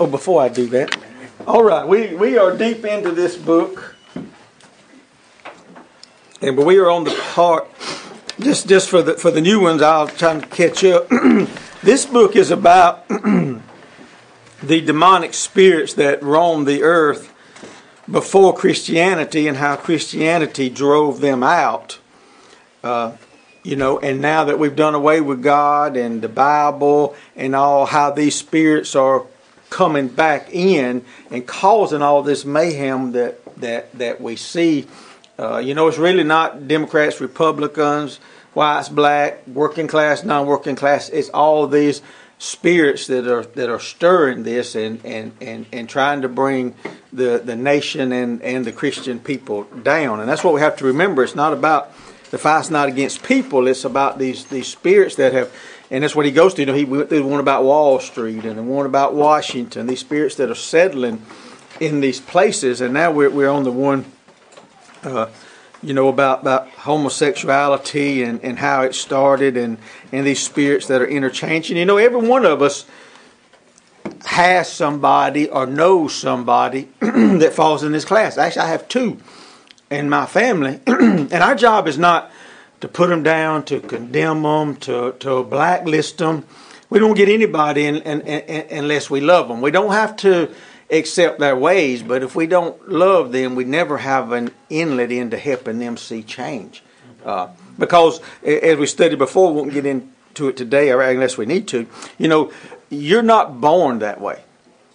[0.00, 0.96] Oh, before I do that,
[1.46, 3.94] all right, we, we are deep into this book,
[6.40, 7.68] and but we are on the part.
[8.40, 11.06] Just just for the for the new ones, I'll try to catch up.
[11.82, 13.60] this book is about the
[14.62, 17.30] demonic spirits that roamed the earth
[18.10, 21.98] before Christianity and how Christianity drove them out.
[22.82, 23.18] Uh,
[23.62, 27.84] you know, and now that we've done away with God and the Bible and all,
[27.84, 29.26] how these spirits are
[29.70, 34.86] coming back in and causing all this mayhem that that that we see.
[35.38, 38.20] Uh, you know, it's really not Democrats, Republicans,
[38.52, 41.08] whites, black, working class, non-working class.
[41.08, 42.02] It's all these
[42.38, 46.74] spirits that are that are stirring this and and and, and trying to bring
[47.12, 50.20] the the nation and and the Christian people down.
[50.20, 51.22] And that's what we have to remember.
[51.22, 51.92] It's not about
[52.30, 55.52] the fight's not against people; it's about these these spirits that have.
[55.90, 56.62] And that's what he goes to.
[56.62, 59.86] You know, he went through one about Wall Street and the one about Washington.
[59.86, 61.22] These spirits that are settling
[61.80, 64.04] in these places, and now we're we're on the one.
[65.02, 65.28] Uh,
[65.82, 69.78] you know about, about homosexuality and, and how it started and,
[70.12, 71.76] and these spirits that are interchanging.
[71.76, 72.84] You know, every one of us
[74.26, 78.36] has somebody or knows somebody that falls in this class.
[78.36, 79.20] Actually, I have two
[79.90, 82.30] in my family, and our job is not
[82.80, 86.44] to put them down, to condemn them, to, to blacklist them.
[86.88, 89.60] We don't get anybody in, in, in, unless we love them.
[89.60, 90.50] We don't have to
[90.90, 95.38] accept their ways, but if we don't love them, we never have an inlet into
[95.38, 96.82] helping them see change.
[97.24, 101.68] Uh, because, as we studied before, we won't get into it today unless we need
[101.68, 101.86] to.
[102.18, 102.52] You know,
[102.88, 104.42] you're not born that way.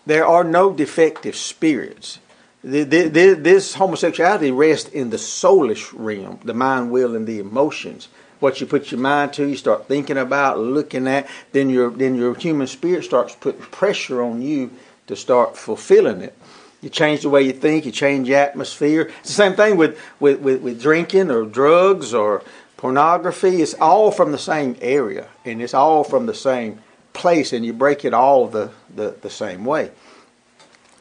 [0.06, 2.20] There are no defective spirits
[2.66, 8.08] this homosexuality rests in the soulish realm, the mind, will, and the emotions.
[8.40, 12.16] What you put your mind to, you start thinking about, looking at, then your then
[12.16, 14.72] your human spirit starts putting pressure on you
[15.08, 16.36] to start fulfilling it.
[16.82, 19.12] You change the way you think, you change the atmosphere.
[19.20, 22.44] It's the same thing with, with, with, with drinking or drugs or
[22.78, 23.62] pornography.
[23.62, 26.80] It's all from the same area and it's all from the same
[27.14, 29.92] place, and you break it all the, the, the same way.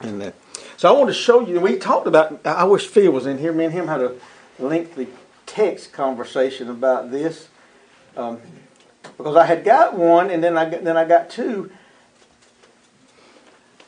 [0.00, 0.32] And the,
[0.76, 1.60] so I want to show you.
[1.60, 2.44] We talked about.
[2.46, 3.52] I wish Phil was in here.
[3.52, 4.14] Me and him had a
[4.58, 5.08] lengthy
[5.46, 7.48] text conversation about this
[8.16, 8.40] um,
[9.16, 11.70] because I had got one, and then I then I got two.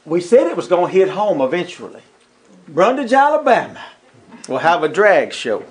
[0.05, 2.03] We said it was going to hit home eventually.
[2.71, 3.85] Brundidge, Alabama,
[4.49, 5.65] will have a drag show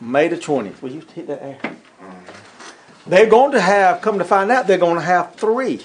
[0.00, 0.82] May the twentieth.
[0.82, 1.58] Will you hit that air?
[3.06, 4.00] They're going to have.
[4.00, 5.82] Come to find out, they're going to have three.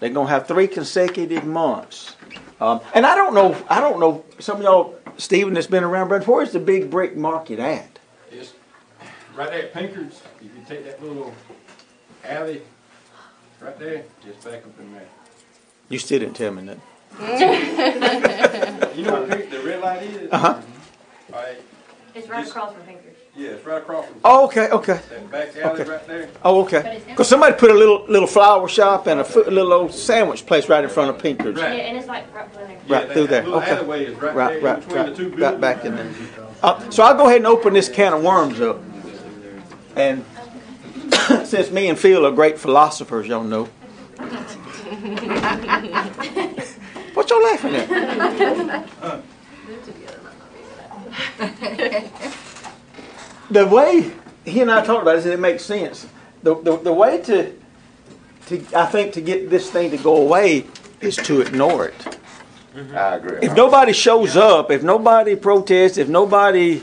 [0.00, 2.16] They're going to have three consecutive months
[2.60, 6.08] um, and I don't know, I don't know, some of y'all, Stephen, that's been around,
[6.08, 7.98] but where's the big brick market at?
[8.30, 8.54] It's
[9.34, 10.22] right there at Pinker's.
[10.40, 11.34] You can take that little
[12.24, 12.62] alley
[13.60, 15.08] right there, just back up in there.
[15.88, 16.78] You still didn't tell me that.
[18.96, 20.30] you know what Pink, the red light is?
[20.30, 20.60] Uh huh.
[21.32, 21.56] All right.
[22.16, 23.14] It's right across from Pinker's.
[23.36, 24.16] Yeah, it's right across from.
[24.24, 24.98] Oh, okay, okay.
[25.10, 25.90] That back alley Okay.
[25.90, 26.28] right there.
[26.42, 27.02] Oh, okay.
[27.06, 30.66] Because somebody put a little little flower shop and a, foot, little old sandwich place
[30.70, 31.56] right in front of Pinker's.
[31.58, 31.80] Yeah, Right.
[31.80, 32.78] and it's like right below there.
[32.88, 33.42] Right that- through there.
[33.42, 33.70] that little Okay.
[33.72, 35.60] alleyway is right, Right, there right, between the two right, right buildings.
[35.60, 36.08] back in there.
[36.62, 38.80] Uh, so I'll go ahead and open this can of worms up.
[39.94, 40.24] And
[41.44, 43.64] since me and Phil are great philosophers, y'all know.
[47.12, 49.20] what y'all laughing at?
[53.50, 54.12] the way
[54.44, 56.06] he and I talked about it, it makes sense.
[56.42, 57.52] The, the, the way to,
[58.46, 60.66] to, I think, to get this thing to go away
[61.00, 62.18] is to ignore it.
[62.74, 62.96] Mm-hmm.
[62.96, 63.38] I agree.
[63.42, 66.82] If nobody shows up, if nobody protests, if nobody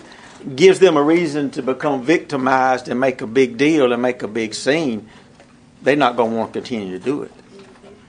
[0.55, 4.27] gives them a reason to become victimized and make a big deal and make a
[4.27, 5.07] big scene,
[5.81, 7.31] they're not going to want to continue to do it.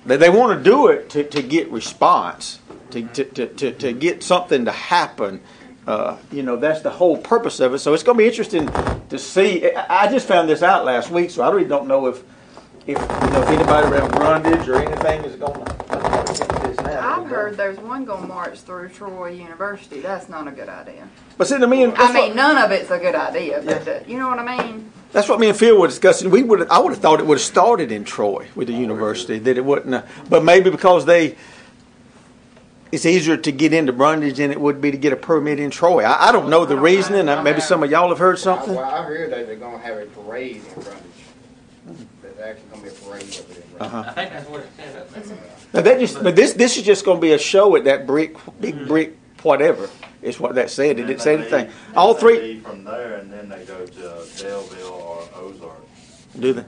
[0.06, 2.58] They, they want to do it to, to get response,
[2.90, 5.40] to, to, to, to, to get something to happen.
[5.86, 7.78] Uh, you know, that's the whole purpose of it.
[7.80, 8.66] So it's going to be interesting
[9.08, 9.70] to see.
[9.74, 12.22] I I just found this out last week, so I really don't know if
[12.86, 17.20] if you know if anybody around Brundidge or anything is going to this now.
[17.20, 20.00] I've heard there's one gonna march through Troy University.
[20.00, 21.06] That's not a good idea.
[21.36, 23.86] But see, to me, and I mean, what- none of it's a good idea, but
[23.86, 23.92] Yeah.
[23.92, 24.90] uh, you know what I mean?
[25.12, 26.30] That's what me and Phil were discussing.
[26.30, 29.38] We would I would have thought it would have started in Troy with the university
[29.38, 31.36] that it wouldn't, have, but maybe because they,
[32.94, 35.70] it's easier to get into Brundidge than it would be to get a permit in
[35.70, 36.04] Troy.
[36.04, 37.26] I, I don't know the reasoning.
[37.44, 38.74] Maybe some of y'all have heard something.
[38.74, 42.06] Well, I heard that they're gonna have a parade in Brundidge.
[42.22, 43.80] There's actually gonna be a parade up there in Brundage.
[43.80, 44.04] Uh-huh.
[44.06, 45.38] I think that's what it said up there.
[45.74, 48.06] Now that just, but this this is just going to be a show at that
[48.06, 49.90] brick, big brick, whatever.
[50.22, 50.98] Is what that said.
[50.98, 51.66] It didn't say anything.
[51.66, 55.28] leave- All then they three leave From there, and then they go to Delville or
[55.36, 55.76] Ozark.
[56.38, 56.64] do they?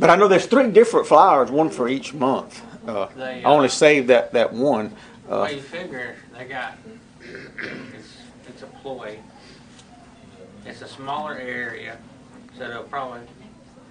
[0.00, 2.60] But I know there's three different flyers, one for each month.
[2.88, 4.92] Uh, They, I only uh, saved that, that one.
[5.28, 6.78] Well, Uh, you figure they got,
[7.20, 8.16] it's,
[8.48, 9.18] it's a ploy.
[10.64, 11.98] It's a smaller area,
[12.56, 13.20] so they'll probably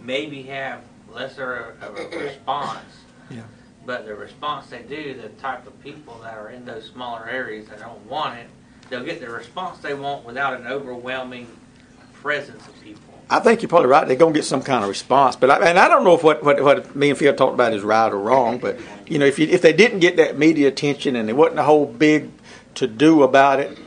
[0.01, 0.81] maybe have
[1.11, 2.85] lesser of a response.
[3.29, 3.43] Yeah.
[3.85, 7.67] But the response they do, the type of people that are in those smaller areas
[7.67, 8.47] that don't want it,
[8.89, 11.47] they'll get the response they want without an overwhelming
[12.13, 13.16] presence of people.
[13.29, 14.07] I think you're probably right.
[14.07, 16.43] They're gonna get some kind of response, but I, and I don't know if what,
[16.43, 18.57] what what me and Phil talked about is right or wrong.
[18.57, 21.59] But you know, if you, if they didn't get that media attention and there wasn't
[21.59, 22.31] a whole big
[22.75, 23.77] to do about it,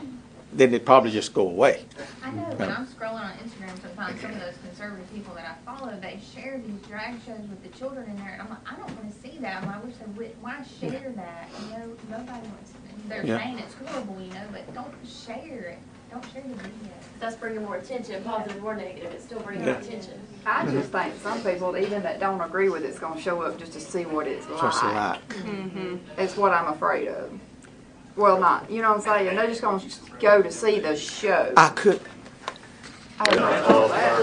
[0.52, 1.84] then they'd probably just go away.
[2.22, 5.64] I know when I'm scrolling on Instagram, sometimes some of those conservative people that I
[5.64, 8.76] follow, they share these drag shows with the children in there, and I'm like, I
[8.76, 9.62] don't want to see that.
[9.62, 10.42] I'm like, I wish they would.
[10.42, 11.48] Why share that?
[11.62, 12.72] You know, nobody wants.
[13.10, 13.38] They're Yeah.
[13.38, 15.78] saying it's horrible, you know, but don't share it.
[16.12, 16.92] Don't share the video.
[17.18, 19.78] That's bringing more attention, positive or negative, it's still bringing Yeah.
[19.78, 20.14] attention.
[20.46, 23.72] I just think some people, even that don't agree with it's gonna show up just
[23.72, 24.60] to see what it's like.
[24.60, 27.32] Just like hmm It's what I'm afraid of.
[28.16, 29.36] Well, not, you know what I'm saying?
[29.36, 29.82] They're just gonna
[30.20, 31.52] go to see the show.
[31.56, 32.00] I could.
[33.18, 34.20] I don't know that.